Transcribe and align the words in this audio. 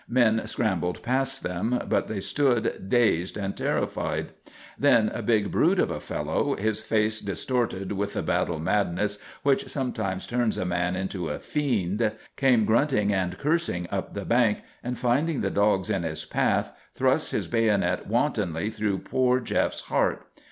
Men 0.09 0.47
scrambled 0.47 1.03
past 1.03 1.43
them, 1.43 1.79
but 1.87 2.07
they 2.07 2.19
stood 2.19 2.89
dazed 2.89 3.37
and 3.37 3.55
terrified. 3.55 4.29
Then 4.75 5.09
a 5.13 5.21
big 5.21 5.51
brute 5.51 5.77
of 5.77 5.91
a 5.91 5.99
fellow, 5.99 6.55
his 6.55 6.81
face 6.81 7.21
distorted 7.21 7.91
with 7.91 8.13
the 8.13 8.23
battle 8.23 8.57
madness 8.57 9.19
which 9.43 9.67
sometimes 9.67 10.25
turns 10.25 10.57
a 10.57 10.65
man 10.65 10.95
into 10.95 11.29
a 11.29 11.37
fiend, 11.37 12.13
came 12.35 12.65
grunting 12.65 13.13
and 13.13 13.37
cursing 13.37 13.85
up 13.91 14.15
the 14.15 14.25
bank, 14.25 14.61
and 14.83 14.97
finding 14.97 15.41
the 15.41 15.51
dogs 15.51 15.91
in 15.91 16.01
his 16.01 16.25
path, 16.25 16.73
thrust 16.95 17.31
his 17.31 17.45
bayonet 17.45 18.07
wantonly 18.07 18.71
through 18.71 18.97
poor 18.97 19.39
Jef's 19.39 19.81
heart. 19.81 20.25